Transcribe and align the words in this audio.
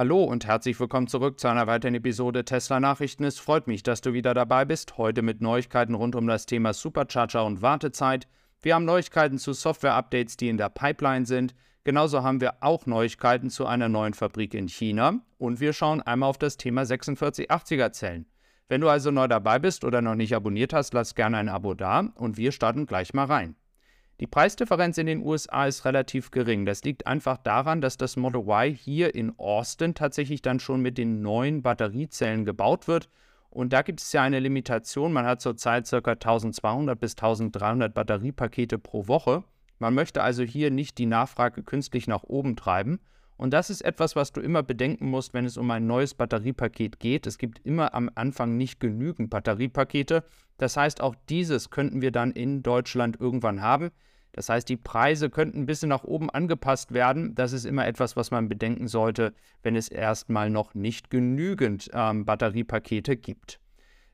Hallo 0.00 0.24
und 0.24 0.46
herzlich 0.46 0.80
willkommen 0.80 1.08
zurück 1.08 1.38
zu 1.38 1.48
einer 1.48 1.66
weiteren 1.66 1.94
Episode 1.94 2.46
Tesla 2.46 2.80
Nachrichten. 2.80 3.22
Es 3.22 3.38
freut 3.38 3.66
mich, 3.66 3.82
dass 3.82 4.00
du 4.00 4.14
wieder 4.14 4.32
dabei 4.32 4.64
bist. 4.64 4.96
Heute 4.96 5.20
mit 5.20 5.42
Neuigkeiten 5.42 5.92
rund 5.92 6.16
um 6.16 6.26
das 6.26 6.46
Thema 6.46 6.72
Supercharger 6.72 7.44
und 7.44 7.60
Wartezeit. 7.60 8.26
Wir 8.62 8.76
haben 8.76 8.86
Neuigkeiten 8.86 9.36
zu 9.36 9.52
Software-Updates, 9.52 10.38
die 10.38 10.48
in 10.48 10.56
der 10.56 10.70
Pipeline 10.70 11.26
sind. 11.26 11.54
Genauso 11.84 12.22
haben 12.22 12.40
wir 12.40 12.62
auch 12.62 12.86
Neuigkeiten 12.86 13.50
zu 13.50 13.66
einer 13.66 13.90
neuen 13.90 14.14
Fabrik 14.14 14.54
in 14.54 14.68
China. 14.68 15.20
Und 15.36 15.60
wir 15.60 15.74
schauen 15.74 16.00
einmal 16.00 16.30
auf 16.30 16.38
das 16.38 16.56
Thema 16.56 16.84
4680er 16.84 17.92
Zellen. 17.92 18.24
Wenn 18.68 18.80
du 18.80 18.88
also 18.88 19.10
neu 19.10 19.28
dabei 19.28 19.58
bist 19.58 19.84
oder 19.84 20.00
noch 20.00 20.14
nicht 20.14 20.34
abonniert 20.34 20.72
hast, 20.72 20.94
lass 20.94 21.14
gerne 21.14 21.36
ein 21.36 21.50
Abo 21.50 21.74
da 21.74 22.08
und 22.14 22.38
wir 22.38 22.52
starten 22.52 22.86
gleich 22.86 23.12
mal 23.12 23.26
rein. 23.26 23.54
Die 24.20 24.26
Preisdifferenz 24.26 24.98
in 24.98 25.06
den 25.06 25.24
USA 25.24 25.64
ist 25.64 25.86
relativ 25.86 26.30
gering. 26.30 26.66
Das 26.66 26.84
liegt 26.84 27.06
einfach 27.06 27.38
daran, 27.38 27.80
dass 27.80 27.96
das 27.96 28.18
Model 28.18 28.42
Y 28.42 28.74
hier 28.74 29.14
in 29.14 29.32
Austin 29.38 29.94
tatsächlich 29.94 30.42
dann 30.42 30.60
schon 30.60 30.82
mit 30.82 30.98
den 30.98 31.22
neuen 31.22 31.62
Batteriezellen 31.62 32.44
gebaut 32.44 32.86
wird. 32.86 33.08
Und 33.48 33.72
da 33.72 33.80
gibt 33.80 34.00
es 34.00 34.12
ja 34.12 34.20
eine 34.20 34.38
Limitation. 34.38 35.14
Man 35.14 35.24
hat 35.24 35.40
zurzeit 35.40 35.88
ca. 35.88 35.96
1200 35.96 37.00
bis 37.00 37.12
1300 37.12 37.94
Batteriepakete 37.94 38.78
pro 38.78 39.08
Woche. 39.08 39.42
Man 39.78 39.94
möchte 39.94 40.22
also 40.22 40.42
hier 40.42 40.70
nicht 40.70 40.98
die 40.98 41.06
Nachfrage 41.06 41.62
künstlich 41.62 42.06
nach 42.06 42.22
oben 42.24 42.56
treiben. 42.56 43.00
Und 43.38 43.54
das 43.54 43.70
ist 43.70 43.80
etwas, 43.80 44.16
was 44.16 44.32
du 44.32 44.42
immer 44.42 44.62
bedenken 44.62 45.08
musst, 45.08 45.32
wenn 45.32 45.46
es 45.46 45.56
um 45.56 45.70
ein 45.70 45.86
neues 45.86 46.12
Batteriepaket 46.12 47.00
geht. 47.00 47.26
Es 47.26 47.38
gibt 47.38 47.64
immer 47.64 47.94
am 47.94 48.10
Anfang 48.16 48.58
nicht 48.58 48.80
genügend 48.80 49.30
Batteriepakete. 49.30 50.24
Das 50.58 50.76
heißt, 50.76 51.00
auch 51.00 51.14
dieses 51.30 51.70
könnten 51.70 52.02
wir 52.02 52.12
dann 52.12 52.32
in 52.32 52.62
Deutschland 52.62 53.18
irgendwann 53.18 53.62
haben. 53.62 53.90
Das 54.32 54.48
heißt, 54.48 54.68
die 54.68 54.76
Preise 54.76 55.30
könnten 55.30 55.60
ein 55.60 55.66
bisschen 55.66 55.88
nach 55.88 56.04
oben 56.04 56.30
angepasst 56.30 56.92
werden. 56.92 57.34
Das 57.34 57.52
ist 57.52 57.64
immer 57.64 57.86
etwas, 57.86 58.16
was 58.16 58.30
man 58.30 58.48
bedenken 58.48 58.88
sollte, 58.88 59.34
wenn 59.62 59.76
es 59.76 59.88
erstmal 59.88 60.50
noch 60.50 60.74
nicht 60.74 61.10
genügend 61.10 61.90
ähm, 61.92 62.24
Batteriepakete 62.24 63.16
gibt. 63.16 63.60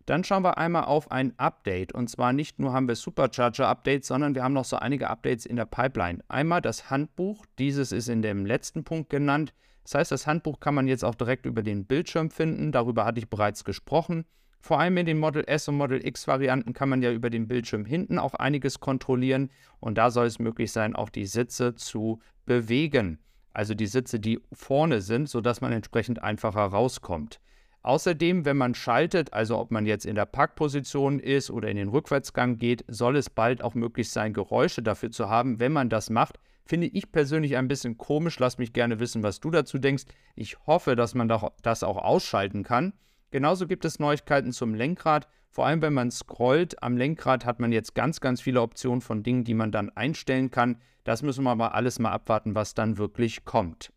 Dann 0.07 0.23
schauen 0.23 0.45
wir 0.45 0.57
einmal 0.57 0.85
auf 0.85 1.11
ein 1.11 1.37
Update. 1.37 1.93
Und 1.93 2.09
zwar 2.09 2.33
nicht 2.33 2.59
nur 2.61 2.73
haben 2.73 2.89
wir 2.89 2.95
Supercharger-Updates, 2.95 4.07
sondern 4.07 4.35
wir 4.35 4.45
haben 4.45 4.55
noch 4.55 4.65
so 4.65 4.77
einige 4.77 5.11
Updates 5.11 5.45
in 5.45 5.57
der 5.57 5.67
Pipeline. 5.67 6.21
Einmal 6.29 6.63
das 6.63 6.91
Handbuch. 6.91 7.45
Dieses 7.59 7.91
ist 7.91 8.09
in 8.09 8.23
dem 8.23 8.47
letzten 8.47 8.85
Punkt 8.85 9.11
genannt. 9.11 9.53
Das 9.83 9.97
heißt, 9.97 10.13
das 10.13 10.27
Handbuch 10.27 10.61
kann 10.61 10.75
man 10.75 10.87
jetzt 10.87 11.05
auch 11.05 11.15
direkt 11.15 11.45
über 11.45 11.63
den 11.63 11.87
Bildschirm 11.87 12.31
finden. 12.31 12.73
Darüber 12.73 13.05
hatte 13.05 13.19
ich 13.19 13.29
bereits 13.29 13.65
gesprochen. 13.65 14.25
Vor 14.61 14.81
allem 14.81 14.97
in 14.97 15.07
den 15.07 15.19
Model 15.19 15.45
S 15.47 15.69
und 15.69 15.77
Model 15.77 16.05
X 16.05 16.27
Varianten 16.27 16.73
kann 16.73 16.89
man 16.89 17.03
ja 17.03 17.13
über 17.13 17.31
den 17.31 17.47
Bildschirm 17.47 17.85
hinten 17.85 18.19
auch 18.19 18.35
einiges 18.35 18.81
kontrollieren 18.81 19.51
und 19.81 19.97
da 19.97 20.11
soll 20.11 20.27
es 20.27 20.39
möglich 20.39 20.73
sein, 20.73 20.97
auch 20.97 21.09
die 21.09 21.27
Sitze 21.27 21.75
zu 21.75 22.21
bewegen. 22.47 23.19
Also 23.53 23.75
die 23.75 23.87
Sitze, 23.87 24.21
die 24.21 24.41
vorne 24.53 25.01
sind, 25.01 25.29
sodass 25.29 25.61
man 25.61 25.73
entsprechend 25.73 26.23
einfacher 26.23 26.67
rauskommt. 26.67 27.41
Außerdem, 27.83 28.45
wenn 28.45 28.57
man 28.57 28.75
schaltet, 28.75 29.33
also 29.33 29.59
ob 29.59 29.71
man 29.71 29.87
jetzt 29.87 30.07
in 30.07 30.17
der 30.17 30.27
Parkposition 30.27 31.21
ist 31.21 31.51
oder 31.53 31.69
in 31.69 31.77
den 31.77 31.89
Rückwärtsgang 31.89 32.59
geht, 32.59 32.85
soll 32.89 33.17
es 33.17 33.31
bald 33.31 33.63
auch 33.63 33.75
möglich 33.75 34.11
sein, 34.11 34.33
Geräusche 34.33 34.83
dafür 34.83 35.13
zu 35.13 35.29
haben. 35.29 35.61
Wenn 35.61 35.73
man 35.73 35.89
das 35.89 36.11
macht, 36.11 36.41
finde 36.65 36.89
ich 36.89 37.13
persönlich 37.13 37.57
ein 37.57 37.69
bisschen 37.69 37.97
komisch. 37.97 38.41
Lass 38.41 38.59
mich 38.59 38.73
gerne 38.73 38.99
wissen, 38.99 39.23
was 39.23 39.39
du 39.39 39.53
dazu 39.53 39.79
denkst. 39.79 40.03
Ich 40.35 40.67
hoffe, 40.67 40.97
dass 40.97 41.15
man 41.15 41.29
das 41.63 41.85
auch 41.85 41.97
ausschalten 41.97 42.65
kann. 42.65 42.93
Genauso 43.37 43.67
gibt 43.67 43.85
es 43.85 43.99
Neuigkeiten 43.99 44.51
zum 44.51 44.73
Lenkrad. 44.73 45.29
Vor 45.51 45.67
allem, 45.67 45.83
wenn 45.83 45.93
man 45.93 46.11
scrollt 46.11 46.83
am 46.83 46.97
Lenkrad, 46.97 47.45
hat 47.45 47.61
man 47.61 47.71
jetzt 47.71 47.95
ganz, 47.95 48.23
ganz 48.23 48.41
viele 48.41 48.63
Optionen 48.63 49.03
von 49.03 49.23
Dingen, 49.23 49.45
die 49.45 49.53
man 49.53 49.71
dann 49.71 49.91
einstellen 49.91 50.51
kann. 50.51 50.79
Das 51.05 51.21
müssen 51.21 51.45
wir 51.45 51.51
aber 51.51 51.75
alles 51.75 51.99
mal 51.99 52.13
abwarten, 52.13 52.55
was 52.55 52.73
dann 52.73 52.97
wirklich 52.97 53.45
kommt. 53.45 53.93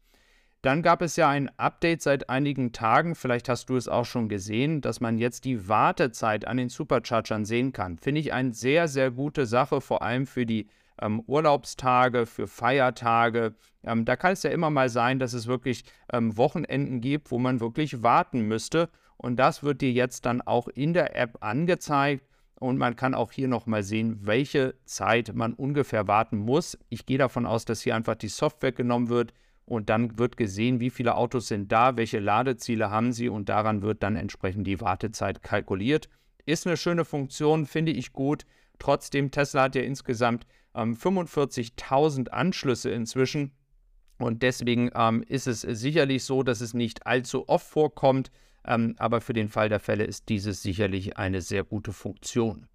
Dann 0.61 0.81
gab 0.81 1.01
es 1.01 1.15
ja 1.15 1.29
ein 1.29 1.49
Update 1.57 2.01
seit 2.01 2.29
einigen 2.29 2.73
Tagen, 2.73 3.15
vielleicht 3.15 3.47
hast 3.47 3.69
du 3.69 3.77
es 3.77 3.87
auch 3.87 4.03
schon 4.03 4.27
gesehen, 4.27 4.81
dass 4.81 4.99
man 4.99 5.17
jetzt 5.17 5.45
die 5.45 5.69
Wartezeit 5.69 6.45
an 6.45 6.57
den 6.57 6.67
Superchargern 6.67 7.45
sehen 7.45 7.71
kann. 7.71 7.97
Finde 7.97 8.19
ich 8.19 8.33
eine 8.33 8.51
sehr, 8.51 8.89
sehr 8.89 9.09
gute 9.09 9.45
Sache, 9.45 9.79
vor 9.79 10.01
allem 10.01 10.27
für 10.27 10.45
die 10.45 10.67
ähm, 11.01 11.21
Urlaubstage, 11.27 12.25
für 12.25 12.47
Feiertage. 12.47 13.55
Ähm, 13.85 14.03
da 14.03 14.17
kann 14.17 14.33
es 14.33 14.43
ja 14.43 14.49
immer 14.49 14.69
mal 14.69 14.89
sein, 14.89 15.17
dass 15.17 15.31
es 15.31 15.47
wirklich 15.47 15.85
ähm, 16.11 16.35
Wochenenden 16.35 16.99
gibt, 16.99 17.31
wo 17.31 17.39
man 17.39 17.61
wirklich 17.61 18.03
warten 18.03 18.41
müsste. 18.41 18.89
Und 19.21 19.35
das 19.35 19.63
wird 19.63 19.81
dir 19.81 19.91
jetzt 19.91 20.25
dann 20.25 20.41
auch 20.41 20.69
in 20.69 20.93
der 20.93 21.15
App 21.15 21.37
angezeigt. 21.41 22.25
Und 22.55 22.77
man 22.77 22.95
kann 22.95 23.13
auch 23.13 23.31
hier 23.31 23.47
nochmal 23.47 23.83
sehen, 23.83 24.19
welche 24.21 24.75
Zeit 24.85 25.33
man 25.33 25.53
ungefähr 25.53 26.07
warten 26.07 26.37
muss. 26.37 26.77
Ich 26.89 27.05
gehe 27.05 27.17
davon 27.17 27.45
aus, 27.45 27.65
dass 27.65 27.81
hier 27.81 27.95
einfach 27.95 28.15
die 28.15 28.27
Software 28.27 28.71
genommen 28.71 29.09
wird 29.09 29.33
und 29.65 29.89
dann 29.89 30.17
wird 30.17 30.35
gesehen, 30.35 30.79
wie 30.79 30.89
viele 30.89 31.15
Autos 31.15 31.47
sind 31.47 31.71
da, 31.71 31.95
welche 31.95 32.19
Ladeziele 32.19 32.89
haben 32.89 33.13
sie 33.13 33.29
und 33.29 33.49
daran 33.49 33.81
wird 33.81 34.03
dann 34.03 34.15
entsprechend 34.15 34.67
die 34.67 34.81
Wartezeit 34.81 35.43
kalkuliert. 35.43 36.09
Ist 36.45 36.65
eine 36.65 36.75
schöne 36.75 37.05
Funktion, 37.05 37.65
finde 37.65 37.91
ich 37.91 38.11
gut. 38.11 38.45
Trotzdem, 38.79 39.31
Tesla 39.31 39.63
hat 39.63 39.75
ja 39.75 39.83
insgesamt 39.83 40.45
ähm, 40.73 40.95
45.000 40.95 42.29
Anschlüsse 42.29 42.89
inzwischen 42.89 43.51
und 44.17 44.43
deswegen 44.43 44.89
ähm, 44.95 45.23
ist 45.27 45.47
es 45.47 45.61
sicherlich 45.61 46.23
so, 46.23 46.43
dass 46.43 46.61
es 46.61 46.73
nicht 46.73 47.05
allzu 47.07 47.47
oft 47.47 47.67
vorkommt, 47.67 48.31
ähm, 48.65 48.95
aber 48.97 49.21
für 49.21 49.33
den 49.33 49.49
Fall 49.49 49.69
der 49.69 49.79
Fälle 49.79 50.03
ist 50.03 50.29
dieses 50.29 50.61
sicherlich 50.61 51.17
eine 51.17 51.41
sehr 51.41 51.63
gute 51.63 51.93
Funktion. 51.93 52.67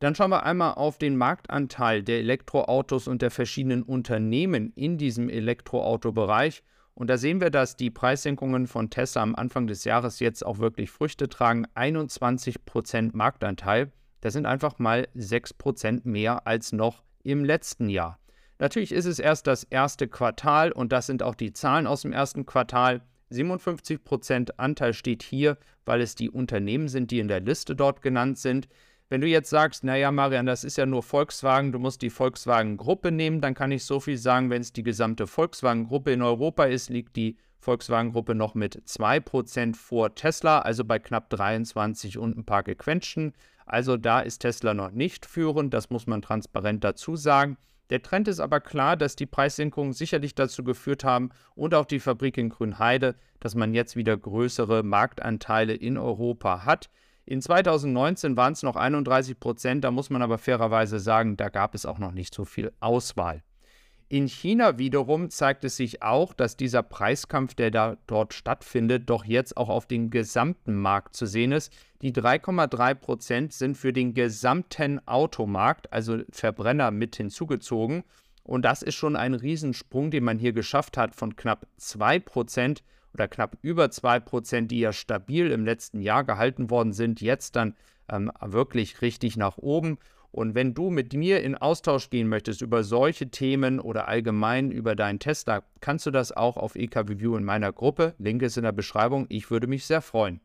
Dann 0.00 0.14
schauen 0.14 0.30
wir 0.30 0.42
einmal 0.44 0.74
auf 0.74 0.98
den 0.98 1.16
Marktanteil 1.16 2.02
der 2.02 2.18
Elektroautos 2.18 3.08
und 3.08 3.22
der 3.22 3.30
verschiedenen 3.30 3.82
Unternehmen 3.82 4.72
in 4.74 4.98
diesem 4.98 5.28
Elektroautobereich. 5.30 6.62
Und 6.94 7.08
da 7.08 7.16
sehen 7.16 7.40
wir, 7.40 7.50
dass 7.50 7.76
die 7.76 7.90
Preissenkungen 7.90 8.66
von 8.66 8.90
Tesla 8.90 9.22
am 9.22 9.34
Anfang 9.34 9.66
des 9.66 9.84
Jahres 9.84 10.20
jetzt 10.20 10.44
auch 10.44 10.58
wirklich 10.58 10.90
Früchte 10.90 11.28
tragen. 11.28 11.66
21% 11.74 13.10
Marktanteil. 13.14 13.92
Das 14.20 14.32
sind 14.32 14.46
einfach 14.46 14.78
mal 14.78 15.08
6% 15.16 16.02
mehr 16.04 16.46
als 16.46 16.72
noch 16.72 17.02
im 17.22 17.44
letzten 17.44 17.88
Jahr. 17.88 18.18
Natürlich 18.58 18.92
ist 18.92 19.06
es 19.06 19.18
erst 19.18 19.46
das 19.46 19.64
erste 19.64 20.06
Quartal 20.06 20.70
und 20.70 20.92
das 20.92 21.06
sind 21.06 21.22
auch 21.22 21.34
die 21.34 21.52
Zahlen 21.52 21.86
aus 21.86 22.02
dem 22.02 22.12
ersten 22.12 22.46
Quartal. 22.46 23.02
57% 23.30 24.50
Anteil 24.56 24.94
steht 24.94 25.22
hier, 25.22 25.58
weil 25.84 26.00
es 26.00 26.14
die 26.14 26.30
Unternehmen 26.30 26.88
sind, 26.88 27.10
die 27.10 27.18
in 27.18 27.28
der 27.28 27.40
Liste 27.40 27.76
dort 27.76 28.02
genannt 28.02 28.38
sind. 28.38 28.68
Wenn 29.08 29.20
du 29.20 29.26
jetzt 29.26 29.50
sagst, 29.50 29.84
naja, 29.84 30.10
Marian, 30.10 30.46
das 30.46 30.64
ist 30.64 30.78
ja 30.78 30.86
nur 30.86 31.02
Volkswagen, 31.02 31.72
du 31.72 31.78
musst 31.78 32.02
die 32.02 32.10
Volkswagen-Gruppe 32.10 33.12
nehmen, 33.12 33.40
dann 33.40 33.54
kann 33.54 33.70
ich 33.70 33.84
so 33.84 34.00
viel 34.00 34.16
sagen, 34.16 34.50
wenn 34.50 34.62
es 34.62 34.72
die 34.72 34.82
gesamte 34.82 35.26
Volkswagen-Gruppe 35.26 36.12
in 36.12 36.22
Europa 36.22 36.64
ist, 36.64 36.88
liegt 36.88 37.16
die 37.16 37.36
Volkswagen-Gruppe 37.58 38.34
noch 38.34 38.54
mit 38.54 38.82
2% 38.86 39.76
vor 39.76 40.14
Tesla, 40.14 40.60
also 40.60 40.84
bei 40.84 40.98
knapp 40.98 41.30
23 41.30 42.18
und 42.18 42.36
ein 42.36 42.44
paar 42.44 42.62
gequetschten. 42.62 43.32
Also 43.66 43.96
da 43.96 44.20
ist 44.20 44.40
Tesla 44.40 44.74
noch 44.74 44.90
nicht 44.90 45.26
führend, 45.26 45.72
das 45.74 45.90
muss 45.90 46.06
man 46.06 46.22
transparent 46.22 46.84
dazu 46.84 47.16
sagen. 47.16 47.56
Der 47.94 48.02
Trend 48.02 48.26
ist 48.26 48.40
aber 48.40 48.58
klar, 48.58 48.96
dass 48.96 49.14
die 49.14 49.24
Preissenkungen 49.24 49.92
sicherlich 49.92 50.34
dazu 50.34 50.64
geführt 50.64 51.04
haben 51.04 51.30
und 51.54 51.76
auch 51.76 51.84
die 51.84 52.00
Fabrik 52.00 52.36
in 52.38 52.48
Grünheide, 52.48 53.14
dass 53.38 53.54
man 53.54 53.72
jetzt 53.72 53.94
wieder 53.94 54.16
größere 54.16 54.82
Marktanteile 54.82 55.74
in 55.74 55.96
Europa 55.96 56.64
hat. 56.64 56.90
In 57.24 57.40
2019 57.40 58.36
waren 58.36 58.54
es 58.54 58.64
noch 58.64 58.74
31 58.74 59.38
Prozent, 59.38 59.84
da 59.84 59.92
muss 59.92 60.10
man 60.10 60.22
aber 60.22 60.38
fairerweise 60.38 60.98
sagen, 60.98 61.36
da 61.36 61.50
gab 61.50 61.76
es 61.76 61.86
auch 61.86 62.00
noch 62.00 62.10
nicht 62.10 62.34
so 62.34 62.44
viel 62.44 62.72
Auswahl. 62.80 63.44
In 64.08 64.28
China 64.28 64.78
wiederum 64.78 65.30
zeigt 65.30 65.64
es 65.64 65.76
sich 65.76 66.02
auch, 66.02 66.34
dass 66.34 66.56
dieser 66.56 66.82
Preiskampf, 66.82 67.54
der 67.54 67.70
da 67.70 67.96
dort 68.06 68.34
stattfindet, 68.34 69.08
doch 69.08 69.24
jetzt 69.24 69.56
auch 69.56 69.70
auf 69.70 69.86
den 69.86 70.10
gesamten 70.10 70.76
Markt 70.76 71.16
zu 71.16 71.26
sehen 71.26 71.52
ist. 71.52 71.72
Die 72.02 72.12
3,3 72.12 72.94
Prozent 72.94 73.52
sind 73.54 73.76
für 73.76 73.94
den 73.94 74.12
gesamten 74.12 75.00
Automarkt, 75.08 75.90
also 75.92 76.18
Verbrenner 76.30 76.90
mit 76.90 77.16
hinzugezogen. 77.16 78.04
Und 78.42 78.66
das 78.66 78.82
ist 78.82 78.94
schon 78.94 79.16
ein 79.16 79.32
Riesensprung, 79.32 80.10
den 80.10 80.24
man 80.24 80.38
hier 80.38 80.52
geschafft 80.52 80.98
hat 80.98 81.14
von 81.14 81.34
knapp 81.34 81.66
2 81.78 82.18
Prozent 82.20 82.82
oder 83.14 83.26
knapp 83.26 83.56
über 83.62 83.90
2 83.90 84.20
Prozent, 84.20 84.70
die 84.70 84.80
ja 84.80 84.92
stabil 84.92 85.50
im 85.50 85.64
letzten 85.64 86.02
Jahr 86.02 86.24
gehalten 86.24 86.68
worden 86.68 86.92
sind, 86.92 87.22
jetzt 87.22 87.56
dann 87.56 87.74
ähm, 88.10 88.30
wirklich 88.40 89.00
richtig 89.00 89.38
nach 89.38 89.56
oben. 89.56 89.98
Und 90.34 90.56
wenn 90.56 90.74
du 90.74 90.90
mit 90.90 91.12
mir 91.12 91.44
in 91.44 91.54
Austausch 91.54 92.10
gehen 92.10 92.26
möchtest 92.26 92.60
über 92.60 92.82
solche 92.82 93.30
Themen 93.30 93.78
oder 93.78 94.08
allgemein 94.08 94.72
über 94.72 94.96
deinen 94.96 95.20
Tesla, 95.20 95.62
kannst 95.78 96.06
du 96.06 96.10
das 96.10 96.32
auch 96.32 96.56
auf 96.56 96.74
EKView 96.74 97.36
in 97.36 97.44
meiner 97.44 97.72
Gruppe. 97.72 98.16
Link 98.18 98.42
ist 98.42 98.56
in 98.56 98.64
der 98.64 98.72
Beschreibung. 98.72 99.26
Ich 99.28 99.52
würde 99.52 99.68
mich 99.68 99.86
sehr 99.86 100.02
freuen. 100.02 100.40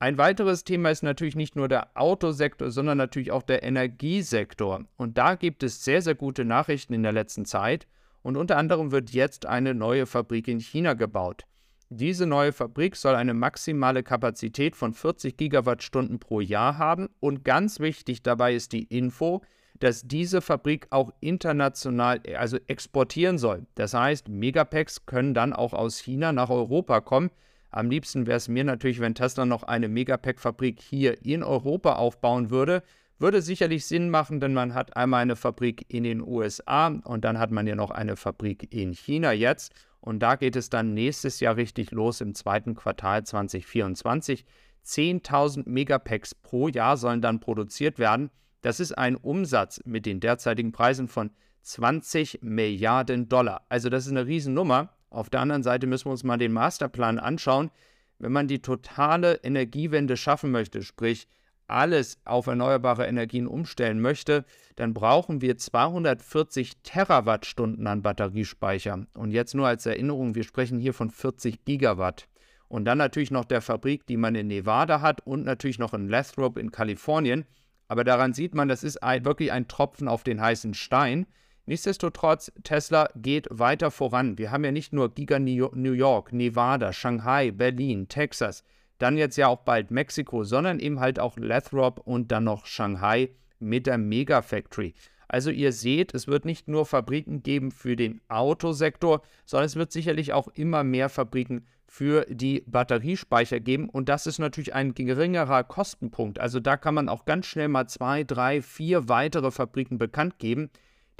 Ein 0.00 0.18
weiteres 0.18 0.64
Thema 0.64 0.90
ist 0.90 1.02
natürlich 1.02 1.34
nicht 1.34 1.56
nur 1.56 1.66
der 1.66 1.96
Autosektor, 1.96 2.70
sondern 2.70 2.98
natürlich 2.98 3.32
auch 3.32 3.42
der 3.42 3.62
Energiesektor. 3.62 4.84
Und 4.98 5.16
da 5.16 5.34
gibt 5.34 5.62
es 5.62 5.82
sehr, 5.82 6.02
sehr 6.02 6.14
gute 6.14 6.44
Nachrichten 6.44 6.92
in 6.92 7.02
der 7.02 7.12
letzten 7.12 7.46
Zeit. 7.46 7.86
Und 8.20 8.36
unter 8.36 8.58
anderem 8.58 8.92
wird 8.92 9.12
jetzt 9.12 9.46
eine 9.46 9.72
neue 9.72 10.04
Fabrik 10.04 10.46
in 10.46 10.60
China 10.60 10.92
gebaut. 10.92 11.46
Diese 11.92 12.24
neue 12.24 12.52
Fabrik 12.52 12.94
soll 12.94 13.16
eine 13.16 13.34
maximale 13.34 14.04
Kapazität 14.04 14.76
von 14.76 14.94
40 14.94 15.36
Gigawattstunden 15.36 16.20
pro 16.20 16.40
Jahr 16.40 16.78
haben 16.78 17.08
und 17.18 17.44
ganz 17.44 17.80
wichtig 17.80 18.22
dabei 18.22 18.54
ist 18.54 18.70
die 18.70 18.84
Info, 18.84 19.42
dass 19.80 20.02
diese 20.02 20.40
Fabrik 20.40 20.86
auch 20.90 21.10
international, 21.18 22.20
also 22.38 22.58
exportieren 22.68 23.38
soll. 23.38 23.66
Das 23.74 23.92
heißt, 23.92 24.28
Megapacks 24.28 25.04
können 25.04 25.34
dann 25.34 25.52
auch 25.52 25.72
aus 25.72 25.98
China 25.98 26.32
nach 26.32 26.48
Europa 26.48 27.00
kommen. 27.00 27.30
Am 27.70 27.90
liebsten 27.90 28.28
wäre 28.28 28.36
es 28.36 28.46
mir 28.46 28.62
natürlich, 28.62 29.00
wenn 29.00 29.16
Tesla 29.16 29.44
noch 29.44 29.64
eine 29.64 29.88
Megapack-Fabrik 29.88 30.80
hier 30.80 31.24
in 31.24 31.42
Europa 31.42 31.94
aufbauen 31.94 32.50
würde. 32.50 32.84
Würde 33.18 33.42
sicherlich 33.42 33.84
Sinn 33.84 34.10
machen, 34.10 34.38
denn 34.38 34.54
man 34.54 34.74
hat 34.74 34.96
einmal 34.96 35.22
eine 35.22 35.34
Fabrik 35.34 35.86
in 35.88 36.04
den 36.04 36.20
USA 36.20 36.86
und 36.86 37.24
dann 37.24 37.40
hat 37.40 37.50
man 37.50 37.66
ja 37.66 37.74
noch 37.74 37.90
eine 37.90 38.14
Fabrik 38.14 38.72
in 38.72 38.92
China 38.92 39.32
jetzt. 39.32 39.74
Und 40.00 40.20
da 40.20 40.36
geht 40.36 40.56
es 40.56 40.70
dann 40.70 40.94
nächstes 40.94 41.40
Jahr 41.40 41.56
richtig 41.56 41.90
los 41.90 42.20
im 42.20 42.34
zweiten 42.34 42.74
Quartal 42.74 43.24
2024. 43.24 44.44
10.000 44.84 45.68
Megapacks 45.68 46.34
pro 46.34 46.68
Jahr 46.68 46.96
sollen 46.96 47.20
dann 47.20 47.40
produziert 47.40 47.98
werden. 47.98 48.30
Das 48.62 48.80
ist 48.80 48.96
ein 48.96 49.16
Umsatz 49.16 49.80
mit 49.84 50.06
den 50.06 50.20
derzeitigen 50.20 50.72
Preisen 50.72 51.08
von 51.08 51.30
20 51.62 52.40
Milliarden 52.42 53.28
Dollar. 53.28 53.66
Also 53.68 53.90
das 53.90 54.06
ist 54.06 54.12
eine 54.12 54.26
Riesennummer. 54.26 54.90
Auf 55.10 55.28
der 55.28 55.40
anderen 55.40 55.62
Seite 55.62 55.86
müssen 55.86 56.06
wir 56.06 56.12
uns 56.12 56.24
mal 56.24 56.38
den 56.38 56.52
Masterplan 56.52 57.18
anschauen. 57.18 57.70
Wenn 58.18 58.32
man 58.32 58.48
die 58.48 58.62
totale 58.62 59.34
Energiewende 59.42 60.16
schaffen 60.16 60.50
möchte, 60.50 60.82
sprich 60.82 61.26
alles 61.70 62.18
auf 62.24 62.46
erneuerbare 62.46 63.06
Energien 63.06 63.46
umstellen 63.46 64.00
möchte, 64.00 64.44
dann 64.76 64.94
brauchen 64.94 65.40
wir 65.40 65.56
240 65.56 66.82
Terawattstunden 66.82 67.86
an 67.86 68.02
Batteriespeicher. 68.02 69.06
Und 69.14 69.30
jetzt 69.30 69.54
nur 69.54 69.66
als 69.66 69.86
Erinnerung, 69.86 70.34
wir 70.34 70.44
sprechen 70.44 70.78
hier 70.78 70.94
von 70.94 71.10
40 71.10 71.64
Gigawatt. 71.64 72.28
Und 72.68 72.84
dann 72.84 72.98
natürlich 72.98 73.30
noch 73.30 73.44
der 73.44 73.62
Fabrik, 73.62 74.06
die 74.06 74.16
man 74.16 74.34
in 74.34 74.46
Nevada 74.46 75.00
hat 75.00 75.26
und 75.26 75.44
natürlich 75.44 75.78
noch 75.78 75.94
in 75.94 76.08
Lathrop 76.08 76.56
in 76.56 76.70
Kalifornien. 76.70 77.44
Aber 77.88 78.04
daran 78.04 78.32
sieht 78.32 78.54
man, 78.54 78.68
das 78.68 78.84
ist 78.84 79.02
ein, 79.02 79.24
wirklich 79.24 79.50
ein 79.50 79.66
Tropfen 79.66 80.06
auf 80.06 80.22
den 80.22 80.40
heißen 80.40 80.74
Stein. 80.74 81.26
Nichtsdestotrotz, 81.66 82.52
Tesla 82.62 83.08
geht 83.16 83.48
weiter 83.50 83.90
voran. 83.90 84.38
Wir 84.38 84.50
haben 84.50 84.64
ja 84.64 84.72
nicht 84.72 84.92
nur 84.92 85.12
Giga 85.12 85.38
New 85.38 85.92
York, 85.92 86.32
Nevada, 86.32 86.92
Shanghai, 86.92 87.50
Berlin, 87.50 88.08
Texas 88.08 88.64
dann 89.00 89.16
jetzt 89.16 89.36
ja 89.36 89.48
auch 89.48 89.60
bald 89.60 89.90
Mexiko, 89.90 90.44
sondern 90.44 90.78
eben 90.78 91.00
halt 91.00 91.18
auch 91.18 91.36
Lathrop 91.36 92.00
und 92.04 92.30
dann 92.30 92.44
noch 92.44 92.66
Shanghai 92.66 93.30
mit 93.58 93.86
der 93.86 93.98
Mega 93.98 94.42
Factory. 94.42 94.94
Also 95.28 95.50
ihr 95.50 95.72
seht, 95.72 96.12
es 96.12 96.26
wird 96.26 96.44
nicht 96.44 96.66
nur 96.66 96.86
Fabriken 96.86 97.42
geben 97.42 97.70
für 97.70 97.94
den 97.94 98.20
Autosektor, 98.28 99.22
sondern 99.44 99.66
es 99.66 99.76
wird 99.76 99.92
sicherlich 99.92 100.32
auch 100.32 100.48
immer 100.48 100.82
mehr 100.82 101.08
Fabriken 101.08 101.66
für 101.86 102.26
die 102.28 102.64
Batteriespeicher 102.66 103.60
geben. 103.60 103.88
Und 103.88 104.08
das 104.08 104.26
ist 104.26 104.38
natürlich 104.38 104.74
ein 104.74 104.92
geringerer 104.92 105.62
Kostenpunkt. 105.64 106.40
Also 106.40 106.58
da 106.58 106.76
kann 106.76 106.94
man 106.94 107.08
auch 107.08 107.26
ganz 107.26 107.46
schnell 107.46 107.68
mal 107.68 107.88
zwei, 107.88 108.24
drei, 108.24 108.60
vier 108.60 109.08
weitere 109.08 109.50
Fabriken 109.50 109.98
bekannt 109.98 110.38
geben. 110.38 110.70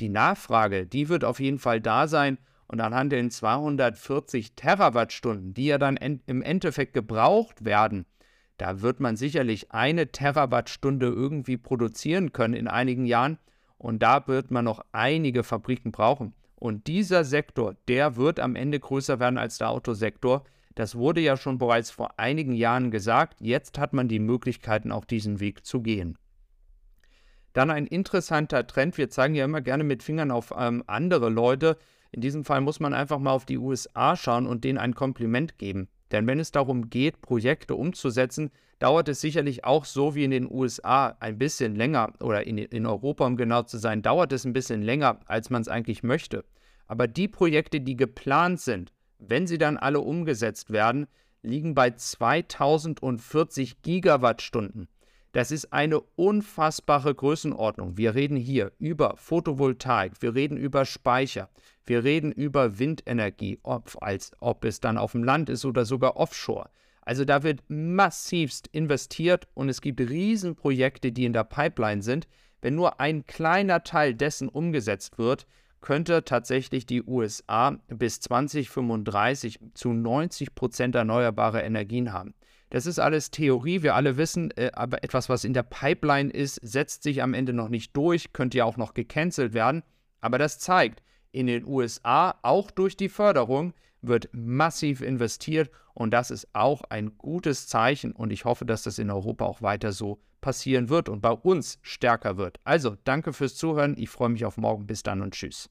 Die 0.01 0.09
Nachfrage, 0.09 0.87
die 0.87 1.09
wird 1.09 1.25
auf 1.25 1.39
jeden 1.39 1.59
Fall 1.59 1.81
da 1.81 2.09
sein. 2.09 2.39
Und 2.71 2.81
anhand 2.81 3.11
den 3.11 3.33
240 3.33 4.55
Terawattstunden, 4.55 5.55
die 5.55 5.67
ja 5.67 5.79
dann 5.79 5.97
im 5.97 6.41
Endeffekt 6.41 6.95
gebraucht 6.95 7.65
werden, 7.65 8.07
da 8.59 8.81
wird 8.81 9.01
man 9.01 9.17
sicherlich 9.17 9.73
eine 9.73 10.13
Terawattstunde 10.13 11.07
irgendwie 11.07 11.57
produzieren 11.57 12.33
können 12.33 12.55
in 12.55 12.69
einigen 12.69 13.07
Jahren. 13.07 13.39
Und 13.77 14.05
da 14.05 14.29
wird 14.29 14.53
man 14.53 14.65
noch 14.67 14.85
einige 14.93 15.43
Fabriken 15.43 15.91
brauchen. 15.91 16.33
Und 16.55 16.87
dieser 16.87 17.25
Sektor, 17.25 17.75
der 17.89 18.15
wird 18.15 18.39
am 18.39 18.55
Ende 18.55 18.79
größer 18.79 19.19
werden 19.19 19.37
als 19.37 19.59
der 19.59 19.71
Autosektor. 19.71 20.45
Das 20.77 20.95
wurde 20.95 21.21
ja 21.21 21.37
schon 21.37 21.59
bereits 21.59 21.91
vor 21.91 22.21
einigen 22.21 22.53
Jahren 22.53 22.93
gesagt. 22.93 23.41
Jetzt 23.41 23.79
hat 23.79 23.95
man 23.95 24.07
die 24.07 24.21
Möglichkeiten, 24.21 24.93
auch 24.93 25.05
diesen 25.05 25.41
Weg 25.41 25.67
zu 25.67 25.83
gehen. 25.83 26.17
Dann 27.53 27.73
ein 27.73 27.89
interessanter 27.89 28.65
Trend. 28.69 28.97
Wir 28.97 29.11
zeigen 29.11 29.35
ja 29.35 29.45
immer 29.45 29.61
gerne 29.61 29.83
mit 29.83 30.05
Fingern 30.05 30.31
auf 30.31 30.55
ähm, 30.57 30.85
andere 30.87 31.31
Leute. 31.31 31.77
In 32.13 32.21
diesem 32.21 32.45
Fall 32.45 32.61
muss 32.61 32.81
man 32.81 32.95
einfach 32.95 33.19
mal 33.19 33.33
auf 33.33 33.45
die 33.45 33.59
USA 33.59 34.17
schauen 34.17 34.47
und 34.47 34.65
denen 34.65 34.79
ein 34.79 34.95
Kompliment 34.95 35.59
geben. 35.59 35.89
Denn 36.11 36.27
wenn 36.27 36.41
es 36.41 36.51
darum 36.51 36.91
geht, 36.91 37.21
Projekte 37.21 37.77
umzusetzen, 37.77 38.51
dauert 38.81 39.09
es 39.09 39.21
sicherlich 39.21 39.65
auch 39.65 39.85
so 39.85 40.15
wie 40.15 40.25
in 40.25 40.31
den 40.31 40.51
USA 40.51 41.17
ein 41.21 41.39
bisschen 41.39 41.77
länger 41.77 42.13
oder 42.21 42.47
in, 42.47 42.59
in 42.59 42.87
Europa, 42.87 43.27
um 43.27 43.37
genau 43.37 43.63
zu 43.63 43.79
sein, 43.79 44.03
dauert 44.03 44.33
es 44.33 44.45
ein 44.45 44.53
bisschen 44.53 44.83
länger, 44.83 45.21
als 45.27 45.51
man 45.51 45.63
es 45.63 45.69
eigentlich 45.69 46.03
möchte. 46.03 46.45
Aber 46.87 47.07
die 47.07 47.29
Projekte, 47.29 47.81
die 47.81 47.97
geplant 47.97 48.61
sind, 48.61 48.93
wenn 49.19 49.47
sie 49.47 49.59
dann 49.59 49.77
alle 49.77 50.01
umgesetzt 50.01 50.71
werden, 50.71 51.07
liegen 51.43 51.75
bei 51.75 51.91
2040 51.91 53.83
Gigawattstunden. 53.83 54.89
Das 55.33 55.53
ist 55.53 55.73
eine 55.73 56.01
unfassbare 56.01 57.15
Größenordnung. 57.15 57.97
Wir 57.97 58.17
reden 58.17 58.37
hier 58.37 58.73
über 58.79 59.15
Photovoltaik, 59.17 60.21
wir 60.21 60.35
reden 60.35 60.57
über 60.57 60.85
Speicher, 60.85 61.49
wir 61.87 62.03
reden 62.03 62.33
über 62.33 62.81
Windenergie, 62.81 63.61
ob, 63.63 63.97
als 64.01 64.33
ob 64.41 64.65
es 64.65 64.81
dann 64.81 64.99
auf 64.99 65.13
dem 65.13 65.23
Land 65.23 65.49
ist 65.49 65.65
oder 65.65 65.85
sogar 65.85 66.17
offshore. 66.17 66.71
Also 67.03 67.25
da 67.25 67.45
wird 67.45 67.63
massivst 67.69 68.69
investiert 68.73 69.47
und 69.55 69.69
es 69.69 69.81
gibt 69.81 70.01
Riesenprojekte, 70.01 71.13
die 71.13 71.25
in 71.25 71.33
der 71.33 71.45
Pipeline 71.45 72.03
sind. 72.03 72.29
Wenn 72.61 72.75
nur 72.75 73.01
ein 73.01 73.25
kleiner 73.25 73.85
Teil 73.85 74.15
dessen 74.15 74.49
umgesetzt 74.49 75.17
wird, 75.17 75.47
könnte 75.81 76.25
tatsächlich 76.25 76.87
die 76.87 77.03
USA 77.03 77.79
bis 77.89 78.21
2035 78.21 79.61
zu 79.75 79.93
90 79.93 80.55
Prozent 80.55 80.95
erneuerbare 80.95 81.63
Energien 81.63 82.13
haben. 82.13 82.35
Das 82.71 82.87
ist 82.87 83.01
alles 83.01 83.33
Theorie, 83.33 83.83
wir 83.83 83.97
alle 83.97 84.17
wissen, 84.17 84.53
äh, 84.53 84.71
aber 84.73 85.03
etwas, 85.03 85.29
was 85.29 85.45
in 85.45 85.53
der 85.53 85.65
Pipeline 85.65 86.31
ist, 86.31 86.55
setzt 86.63 87.03
sich 87.03 87.23
am 87.23 87.35
Ende 87.35 87.53
noch 87.53 87.69
nicht 87.69 87.97
durch, 87.97 88.33
könnte 88.33 88.59
ja 88.59 88.65
auch 88.65 88.77
noch 88.77 88.95
gecancelt 88.95 89.53
werden. 89.53 89.83
Aber 90.21 90.39
das 90.39 90.61
zeigt, 90.61 91.03
in 91.33 91.47
den 91.47 91.65
USA, 91.67 92.39
auch 92.43 92.71
durch 92.71 92.97
die 92.97 93.09
Förderung, 93.09 93.75
wird 94.03 94.29
massiv 94.33 95.01
investiert 95.03 95.71
und 95.95 96.13
das 96.13 96.31
ist 96.31 96.49
auch 96.55 96.83
ein 96.89 97.19
gutes 97.19 97.67
Zeichen 97.67 98.13
und 98.13 98.33
ich 98.33 98.45
hoffe, 98.45 98.65
dass 98.65 98.85
das 98.85 98.99
in 98.99 99.11
Europa 99.11 99.45
auch 99.45 99.63
weiter 99.63 99.93
so 99.93 100.21
passieren 100.41 100.89
wird 100.89 101.09
und 101.09 101.21
bei 101.21 101.33
uns 101.33 101.79
stärker 101.83 102.37
wird. 102.37 102.61
Also, 102.65 102.97
danke 103.05 103.33
fürs 103.33 103.57
Zuhören, 103.57 103.97
ich 103.99 104.09
freue 104.09 104.31
mich 104.31 104.45
auf 104.45 104.57
morgen, 104.57 104.87
bis 104.87 105.03
dann 105.03 105.21
und 105.21 105.35
tschüss. 105.35 105.69